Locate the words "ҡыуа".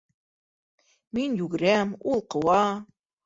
2.37-2.57